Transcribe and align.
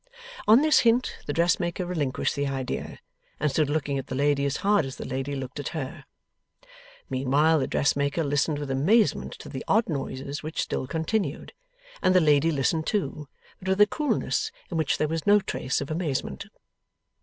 On 0.47 0.61
this 0.61 0.79
hint, 0.79 1.19
the 1.27 1.31
dressmaker 1.31 1.85
relinquished 1.85 2.35
the 2.35 2.47
idea, 2.47 2.97
and 3.39 3.51
stood 3.51 3.69
looking 3.69 3.99
at 3.99 4.07
the 4.07 4.15
lady 4.15 4.47
as 4.47 4.57
hard 4.65 4.83
as 4.83 4.95
the 4.95 5.05
lady 5.05 5.35
looked 5.35 5.59
at 5.59 5.67
her. 5.79 6.05
Meanwhile 7.07 7.59
the 7.59 7.67
dressmaker 7.67 8.23
listened 8.23 8.57
with 8.57 8.71
amazement 8.71 9.33
to 9.33 9.47
the 9.47 9.63
odd 9.67 9.87
noises 9.87 10.41
which 10.41 10.59
still 10.63 10.87
continued, 10.87 11.53
and 12.01 12.15
the 12.15 12.19
lady 12.19 12.49
listened 12.49 12.87
too, 12.87 13.27
but 13.59 13.67
with 13.67 13.79
a 13.81 13.85
coolness 13.85 14.51
in 14.71 14.77
which 14.77 14.97
there 14.97 15.07
was 15.07 15.27
no 15.27 15.39
trace 15.39 15.81
of 15.81 15.91
amazement. 15.91 16.47